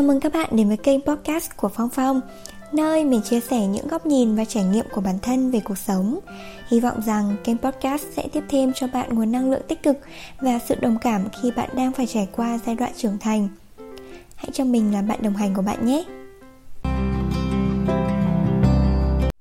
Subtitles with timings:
[0.00, 2.20] Chào mừng các bạn đến với kênh podcast của Phong Phong
[2.72, 5.78] Nơi mình chia sẻ những góc nhìn và trải nghiệm của bản thân về cuộc
[5.78, 6.18] sống.
[6.68, 9.96] Hy vọng rằng kênh podcast sẽ tiếp thêm cho bạn nguồn năng lượng tích cực
[10.40, 13.48] Và sự đồng cảm khi bạn đang phải trải qua giai đoạn trưởng thành.
[14.34, 16.04] Hãy cho mình là bạn đồng hành của bạn nhé!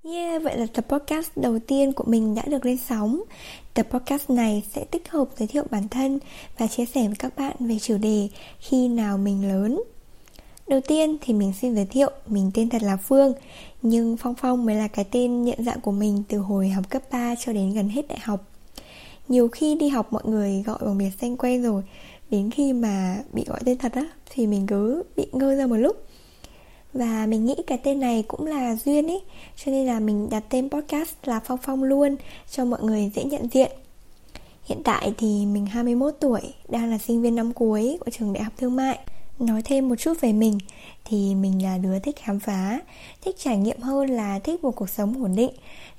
[0.04, 3.22] Yeah, vậy là tập podcast đầu tiên của mình đã được lên sóng.
[3.74, 6.20] Tập podcast này sẽ tích hợp giới thiệu bản thân
[6.58, 8.30] và chia sẻ với các bạn về chủ đề
[8.60, 9.82] khi nào mình lớn.
[10.70, 13.34] Đầu tiên thì mình xin giới thiệu, Mình tên thật là Phương,
[13.82, 17.02] Nhưng Phong Phong mới là cái tên nhận dạng của mình Từ hồi học cấp
[17.12, 18.46] 3 cho đến gần hết đại học.
[19.28, 21.84] Nhiều khi đi học mọi người gọi bằng biệt danh quen rồi,
[22.30, 25.76] Đến khi mà bị gọi tên thật á, Thì mình cứ bị ngơ ra một
[25.76, 26.06] lúc.
[26.94, 29.22] Và mình nghĩ cái tên này cũng là duyên ấy
[29.56, 32.16] Cho nên là mình đặt tên podcast là Phong Phong luôn,
[32.52, 33.72] Cho mọi người dễ nhận diện.
[34.64, 38.44] Hiện tại thì mình 21 tuổi, Đang là sinh viên năm cuối của trường đại
[38.44, 39.00] học thương mại.
[39.40, 40.58] Nói thêm một chút về mình
[41.06, 42.80] thì mình là đứa thích khám phá,
[43.22, 45.52] thích trải nghiệm hơn là thích một cuộc sống ổn định.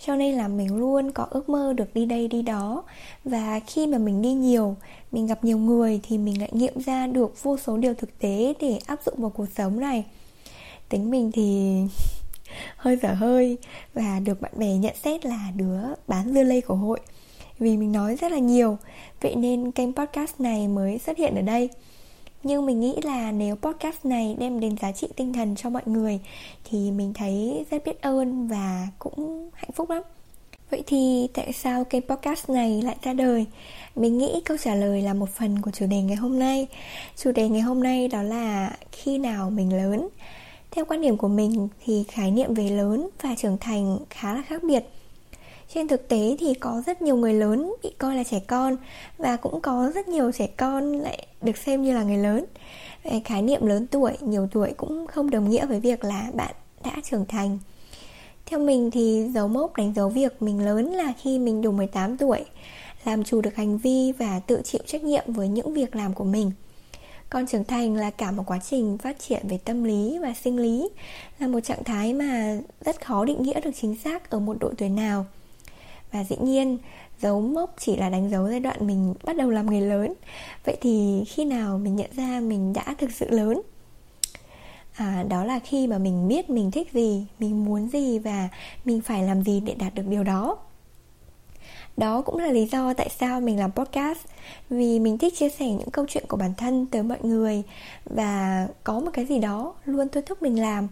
[0.07, 2.83] Cho nên là mình luôn có ước mơ được đi đây đi đó.
[3.25, 4.77] Và khi mà mình đi nhiều,
[5.13, 8.55] mình gặp nhiều người thì mình lại nghiệm ra được vô số điều thực tế
[8.61, 10.05] để áp dụng vào cuộc sống này.
[10.89, 11.77] Tính mình thì
[12.77, 13.59] hơi dở hơi
[13.95, 17.01] và được bạn bè nhận xét là đứa bán dưa lây của hội
[17.59, 18.79] vì mình nói rất là nhiều
[19.21, 21.69] vậy nên kênh podcast này mới xuất hiện ở đây
[22.43, 25.83] nhưng mình nghĩ là nếu podcast này đem đến giá trị tinh thần cho mọi
[25.87, 26.21] người,
[26.65, 30.03] thì mình thấy rất biết ơn và cũng hạnh phúc lắm.
[30.71, 33.47] Vậy thì tại sao kênh podcast này lại ra đời?
[33.97, 36.67] Mình nghĩ câu trả lời là một phần của chủ đề ngày hôm nay.
[37.17, 40.09] Chủ đề ngày hôm nay đó là khi nào mình lớn.
[40.71, 44.43] Theo quan điểm của mình thì khái niệm về lớn và trưởng thành khá là
[44.43, 44.85] khác biệt
[45.75, 48.77] trên thực tế thì có rất nhiều người lớn bị coi là trẻ con
[49.19, 52.45] và cũng có rất nhiều trẻ con lại được xem như là người lớn.
[53.05, 56.55] Về khái niệm lớn tuổi, nhiều tuổi cũng không đồng nghĩa với việc là bạn
[56.85, 57.59] đã trưởng thành.
[58.47, 62.17] Theo mình thì dấu mốc đánh dấu việc mình lớn là khi mình đủ 18
[62.17, 62.45] tuổi,
[63.05, 66.25] làm chủ được hành vi và tự chịu trách nhiệm với những việc làm của
[66.25, 66.51] mình.
[67.31, 70.59] Còn trưởng thành là cả một quá trình phát triển về tâm lý và sinh
[70.59, 70.89] lý,
[71.39, 74.73] là một trạng thái mà rất khó định nghĩa được chính xác ở một độ
[74.79, 75.27] tuổi nào
[76.13, 76.79] và dĩ nhiên
[77.21, 80.15] dấu mốc chỉ là đánh dấu giai đoạn mình bắt đầu làm người lớn.
[80.65, 83.63] Vậy thì khi nào mình nhận ra mình đã thực sự lớn?
[84.95, 88.49] À, đó là khi mà mình biết mình thích gì mình muốn gì và
[88.85, 90.59] mình phải làm gì để đạt được điều đó.
[91.97, 94.19] Đó cũng là lý do tại sao mình làm podcast.
[94.71, 97.63] Vì mình thích chia sẻ những câu chuyện của bản thân tới mọi người
[98.05, 100.89] và có một cái gì đó luôn thôi thúc mình làm.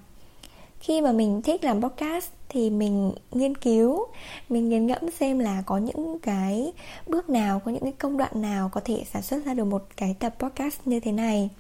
[0.81, 4.07] Khi mà mình thích làm podcast thì mình nghiên cứu
[4.49, 6.73] mình nghiền ngẫm xem là có những cái
[7.07, 9.85] bước nào có những cái công đoạn nào có thể sản xuất ra được một
[9.97, 11.51] cái tập podcast như thế này.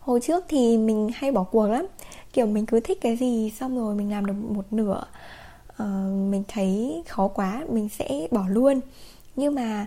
[0.00, 1.86] Hồi trước thì mình hay bỏ cuộc lắm
[2.32, 5.04] kiểu mình cứ thích cái gì xong rồi mình làm được một nửa
[5.82, 5.86] uh,
[6.30, 8.80] mình thấy khó quá mình sẽ bỏ luôn.
[9.36, 9.86] Nhưng mà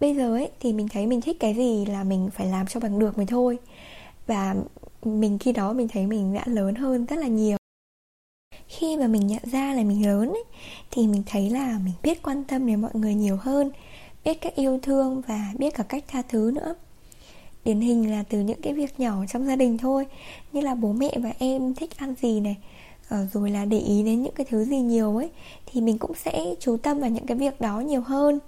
[0.00, 2.80] bây giờ ấy thì mình thấy mình thích cái gì là mình phải làm cho
[2.80, 3.58] bằng được mình thôi.
[4.26, 4.54] Và
[5.04, 7.57] mình khi đó mình thấy mình đã lớn hơn rất là nhiều
[8.78, 10.44] khi mà mình nhận ra là mình lớn ấy,
[10.90, 13.70] thì mình thấy là mình biết quan tâm đến mọi người nhiều hơn
[14.24, 16.74] biết cách yêu thương và biết cả cách tha thứ nữa.
[17.64, 20.06] Điển hình là từ những cái việc nhỏ trong gia đình thôi
[20.52, 22.56] như là bố mẹ và em thích ăn gì này
[23.08, 25.30] ờ, rồi là để ý đến những cái thứ gì nhiều ấy
[25.66, 28.38] thì mình cũng sẽ chú tâm vào những cái việc đó nhiều hơn.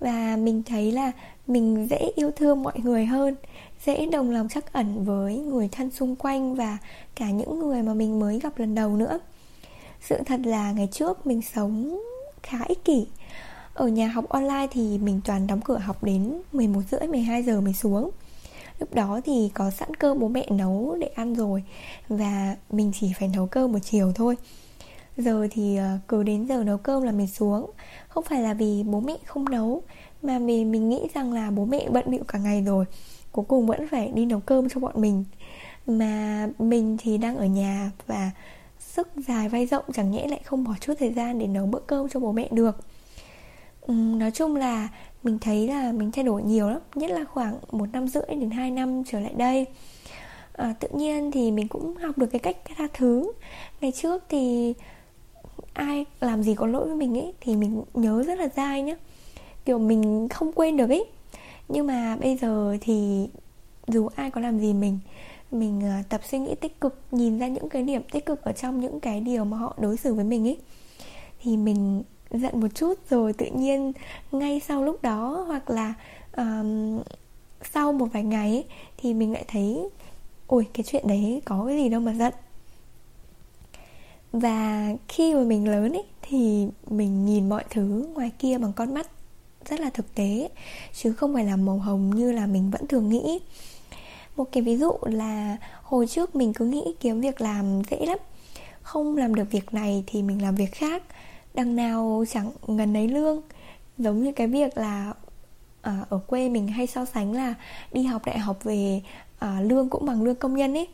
[0.00, 1.12] Và mình thấy là
[1.46, 3.34] mình dễ yêu thương mọi người hơn
[3.86, 6.78] dễ đồng lòng chắc ẩn với người thân xung quanh và
[7.14, 9.18] cả những người mà mình mới gặp lần đầu nữa
[10.08, 12.00] sự thật là ngày trước mình sống
[12.42, 13.06] khá ích kỷ.
[13.74, 17.60] Ở nhà học online thì mình toàn đóng cửa học đến 11 rưỡi 12 giờ
[17.60, 18.10] mới xuống.
[18.78, 21.62] Lúc đó thì có sẵn cơm bố mẹ nấu để ăn rồi
[22.08, 24.36] Và mình chỉ phải nấu cơm một chiều thôi.
[25.16, 27.70] Giờ thì ờ, cứ đến giờ nấu cơm là mình xuống.
[28.08, 29.82] Không phải là vì bố mẹ không nấu,
[30.22, 32.84] Mà vì mình nghĩ rằng là bố mẹ bận bịu cả ngày rồi,
[33.32, 35.24] Cuối cùng vẫn phải đi nấu cơm cho bọn mình.
[35.86, 38.30] Mà mình thì đang ở nhà Và
[38.96, 41.78] sức dài vai rộng chẳng nhẽ lại không bỏ chút thời gian để nấu bữa
[41.78, 42.76] cơm cho bố mẹ được.
[43.92, 44.88] Uhm, nói chung là
[45.22, 48.50] mình thấy là mình thay đổi nhiều lắm nhất là khoảng một năm rưỡi đến
[48.50, 49.66] hai năm trở lại đây.
[50.52, 53.32] À, tự nhiên thì mình cũng học được cái cách tha thứ.
[53.80, 54.74] Ngày trước thì
[55.72, 58.94] ai làm gì có lỗi với mình ấy thì mình nhớ rất là dai nhá.
[59.64, 61.04] Kiểu mình không quên được ấy.
[61.68, 63.28] Nhưng mà bây giờ thì
[63.86, 64.98] dù ai có làm gì mình
[65.50, 68.52] mình ờ, tập suy nghĩ tích cực nhìn ra những cái điểm tích cực ở
[68.52, 70.58] trong những cái điều mà họ đối xử với mình ấy.
[71.42, 73.92] Thì mình giận một chút rồi tự nhiên
[74.32, 75.94] ngay sau lúc đó hoặc là
[76.36, 77.00] um,
[77.74, 78.64] sau một vài ngày ấy,
[78.96, 79.88] thì mình lại thấy
[80.46, 82.34] ôi cái chuyện đấy có cái gì đâu mà giận.
[84.32, 88.94] Và khi mà mình lớn ấy thì mình nhìn mọi thứ ngoài kia bằng con
[88.94, 89.10] mắt
[89.68, 90.48] rất là thực tế
[90.94, 93.40] chứ không phải là màu hồng như là mình vẫn thường nghĩ
[94.36, 98.18] một cái ví dụ là hồi trước mình cứ nghĩ kiếm việc làm dễ lắm.
[98.82, 101.02] Không làm được việc này thì mình làm việc khác.
[101.54, 103.42] Đằng nào chẳng gần ấy lương.
[103.98, 105.12] Giống như cái việc là
[105.82, 107.54] à, ở quê mình hay so sánh là
[107.92, 109.00] đi học đại học về
[109.38, 110.88] à, lương cũng bằng lương công nhân ấy.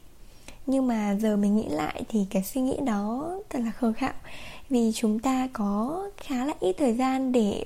[0.67, 4.13] Nhưng mà giờ mình nghĩ lại thì cái suy nghĩ đó thật là khờ khạo.
[4.71, 7.65] Vì chúng ta có khá là ít thời gian để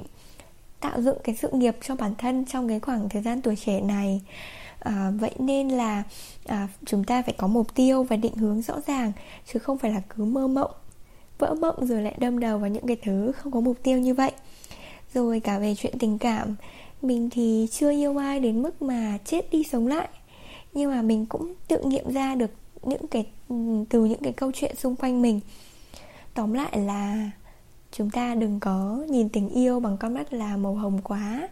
[0.80, 3.80] tạo dựng cái sự nghiệp cho bản thân trong cái khoảng thời gian tuổi trẻ
[3.80, 4.20] này
[4.86, 6.02] à, vậy nên là
[6.46, 9.12] à, chúng ta phải có mục tiêu và định hướng rõ ràng
[9.52, 10.70] chứ không phải là cứ mơ mộng.
[11.38, 14.14] Vỡ mộng rồi lại đâm đầu vào những cái thứ không có mục tiêu như
[14.14, 14.32] vậy.
[15.14, 16.56] Rồi cả về chuyện tình cảm
[17.02, 20.08] mình thì chưa yêu ai đến mức mà chết đi sống lại.
[20.74, 22.50] Nhưng mà mình cũng tự nghiệm ra được
[22.82, 23.56] những cái ừ,
[23.88, 25.40] từ những cái câu chuyện xung quanh mình.
[26.34, 27.30] Tóm lại là
[27.98, 31.48] chúng ta đừng có nhìn tình yêu bằng con mắt là màu hồng quá.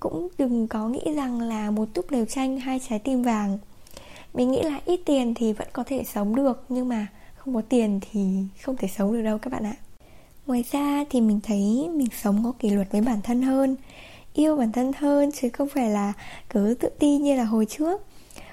[0.00, 3.58] Cũng đừng có nghĩ rằng là một túp lều tranh hai trái tim vàng.
[4.34, 7.06] Mình nghĩ là ít tiền thì vẫn có thể sống được, nhưng mà
[7.36, 8.20] không có tiền thì
[8.62, 9.74] không thể sống được đâu các bạn ạ.
[10.46, 13.76] Ngoài ra thì mình thấy mình sống có kỷ luật với bản thân hơn,
[14.34, 16.12] yêu bản thân hơn chứ không phải là
[16.50, 18.02] cứ tự ti như là hồi trước.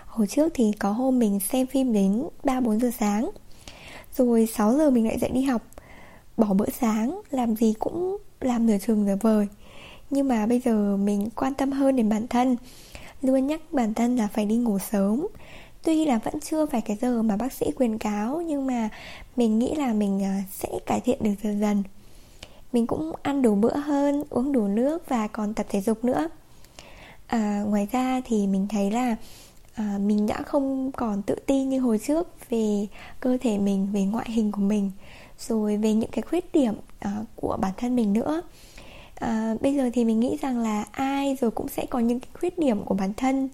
[0.06, 3.30] Hồi trước thì có hôm mình xem phim đến 3-4 giờ sáng,
[4.16, 5.62] rồi 6 giờ mình lại dậy đi học
[6.38, 9.48] bỏ bữa sáng làm gì cũng làm nửa chừng nửa vời.
[10.10, 12.58] Nhưng mà bây giờ mình quan tâm hơn đến bản thân
[13.22, 15.28] luôn nhắc bản thân là phải đi ngủ sớm.
[15.84, 18.90] Tuy là vẫn chưa phải cái giờ mà bác sĩ khuyên cáo nhưng mà
[19.36, 21.84] mình nghĩ là mình à, sẽ cải thiện được dần dần.
[22.74, 26.28] Mình cũng ăn đủ bữa hơn uống đủ nước và còn tập thể dục nữa.
[27.28, 29.16] À, ngoài ra thì mình thấy là
[29.76, 32.88] à, mình đã không còn tự ti như hồi trước về
[33.20, 34.92] cơ thể mình về ngoại hình của mình
[35.40, 36.74] rồi về những cái khuyết điểm
[37.06, 38.42] uh, của bản thân mình nữa.
[39.16, 42.30] À, bây giờ thì mình nghĩ rằng là ai rồi cũng sẽ có những cái
[42.34, 43.50] khuyết điểm của bản thân.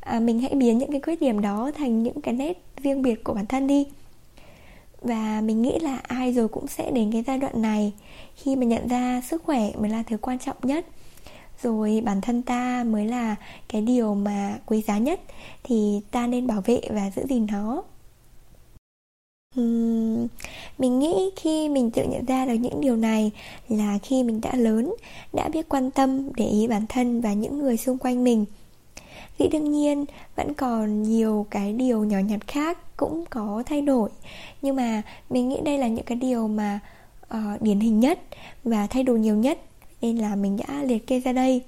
[0.00, 3.24] À, mình hãy biến những cái khuyết điểm đó thành những cái nét riêng biệt
[3.24, 3.86] của bản thân đi.
[5.02, 7.92] Và mình nghĩ là ai rồi cũng sẽ đến cái giai đoạn này
[8.36, 10.86] khi mà nhận ra sức khỏe mới là thứ quan trọng nhất.
[11.62, 13.36] Rồi bản thân ta mới là
[13.68, 15.20] cái điều mà quý giá nhất
[15.64, 17.82] thì ta nên bảo vệ và giữ gìn nó
[19.60, 20.26] uhm,
[20.78, 23.30] mình nghĩ khi mình tự nhận ra được những điều này
[23.68, 24.94] là khi mình đã lớn
[25.32, 28.44] đã biết quan tâm để ý bản thân và những người xung quanh mình
[29.38, 30.04] Dĩ đương nhiên
[30.36, 34.10] vẫn còn nhiều cái điều nhỏ nhặt khác cũng có thay đổi
[34.62, 36.80] Nhưng mà mình nghĩ đây là những cái điều mà
[37.34, 38.18] uh, điển hình nhất
[38.64, 39.58] và thay đổi nhiều nhất
[40.02, 41.62] Nên là mình đã liệt kê ra đây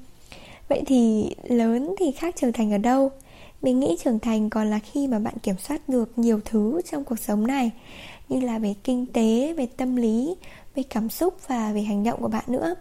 [0.69, 3.11] Vậy thì lớn thì khác trưởng thành ở đâu?
[3.63, 7.05] Mình nghĩ trưởng thành còn là khi mà bạn kiểm soát được nhiều thứ trong
[7.05, 7.71] cuộc sống này
[8.29, 10.35] Như là về kinh tế, về tâm lý,
[10.75, 12.75] về cảm xúc và về hành động của bạn nữa.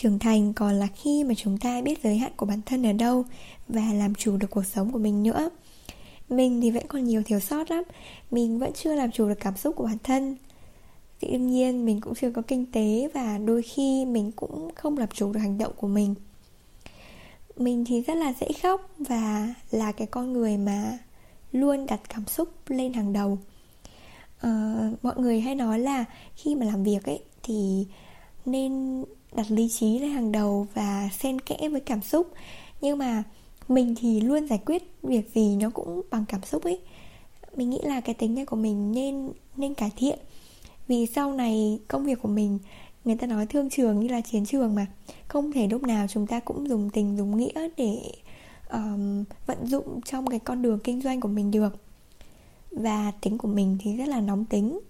[0.00, 2.92] Trưởng thành còn là khi mà chúng ta biết giới hạn của bản thân ở
[2.92, 3.24] đâu
[3.68, 5.50] và làm chủ được cuộc sống của mình nữa.
[6.28, 7.84] Mình thì vẫn còn nhiều thiếu sót lắm
[8.30, 10.36] mình vẫn chưa làm chủ được cảm xúc của bản thân.
[11.20, 14.98] Thì đương nhiên mình cũng chưa có kinh tế và đôi khi mình cũng không
[14.98, 16.14] làm chủ được hành động của mình
[17.56, 20.98] mình thì rất là dễ khóc và là cái con người mà
[21.52, 23.38] luôn đặt cảm xúc lên hàng đầu.
[24.46, 26.04] Uh, mọi người hay nói là
[26.36, 27.86] khi mà làm việc ấy thì
[28.44, 32.32] nên đặt lý trí lên hàng đầu và xen kẽ với cảm xúc.
[32.80, 33.22] Nhưng mà
[33.68, 36.80] mình thì luôn giải quyết việc gì nó cũng bằng cảm xúc ấy.
[37.56, 40.18] Mình nghĩ là cái tính này của mình nên nên cải thiện.
[40.88, 42.58] Vì sau này công việc của mình
[43.04, 44.86] người ta nói thương trường như là chiến trường mà.
[45.28, 47.98] Không thể lúc nào chúng ta cũng dùng tình dùng nghĩa để
[48.70, 51.76] um, vận dụng trong cái con đường kinh doanh của mình được.
[52.70, 54.80] Và tính của mình thì rất là nóng tính.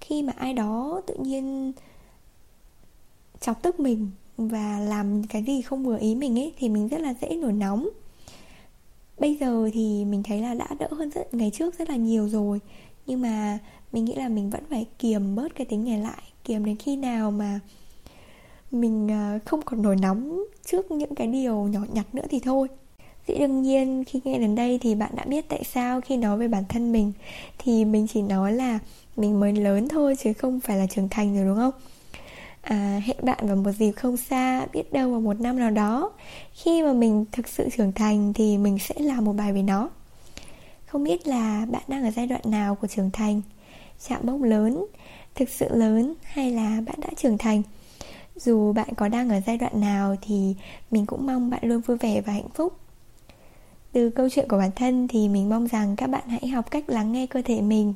[0.00, 1.72] Khi mà ai đó tự nhiên
[3.40, 7.00] chọc tức mình và làm cái gì không vừa ý mình ấy thì mình rất
[7.00, 7.88] là dễ nổi nóng.
[9.18, 12.28] Bây giờ thì mình thấy là đã đỡ hơn rất ngày trước rất là nhiều
[12.28, 12.60] rồi
[13.08, 13.58] nhưng mà
[13.92, 16.22] mình nghĩ là mình vẫn phải kiềm bớt cái tính này lại.
[16.44, 17.60] Kiềm đến khi nào mà
[18.70, 22.68] mình à, không còn nổi nóng trước những cái điều nhỏ nhặt nữa thì thôi.
[23.26, 26.38] Dĩ đương nhiên khi nghe đến đây thì bạn đã biết tại sao khi nói
[26.38, 27.12] về bản thân mình
[27.58, 28.78] thì mình chỉ nói là
[29.16, 31.74] mình mới lớn thôi chứ không phải là trưởng thành rồi đúng không?
[32.62, 36.12] À, hẹn bạn vào một dịp không xa biết đâu vào một năm nào đó
[36.52, 39.90] khi mà mình thực sự trưởng thành thì mình sẽ làm một bài về nó
[40.88, 43.42] không biết là bạn đang ở giai đoạn nào của trưởng thành?
[44.08, 44.86] Chạm mốc lớn,
[45.34, 47.62] thực sự lớn hay là bạn đã trưởng thành?
[48.36, 50.54] Dù bạn có đang ở giai đoạn nào thì
[50.90, 52.76] mình cũng mong bạn luôn vui vẻ và hạnh phúc.
[53.92, 56.84] Từ câu chuyện của bản thân thì mình mong rằng các bạn hãy học cách
[56.90, 57.94] lắng nghe cơ thể mình,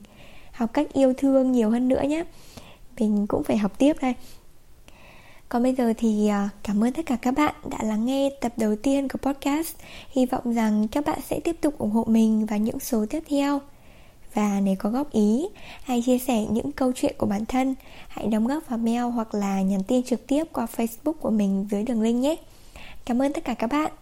[0.53, 2.25] học cách yêu thương nhiều hơn nữa nhé.
[2.99, 4.15] Mình cũng phải học tiếp đây
[5.53, 8.53] còn bây giờ thì à, cảm ơn tất cả các bạn đã lắng nghe tập
[8.57, 9.77] đầu tiên của podcast.
[10.11, 13.23] Hy vọng rằng các bạn sẽ tiếp tục ủng hộ mình và những số tiếp
[13.29, 13.61] theo.
[14.35, 15.49] Và nếu có góp ý
[15.83, 17.75] hay chia sẻ những câu chuyện của bản thân.
[18.09, 21.67] Hãy đóng góp vào mail hoặc là nhắn tin trực tiếp qua facebook của mình
[21.71, 22.37] dưới đường link nhé.
[23.05, 23.93] Cảm ơn tất cả các bạn.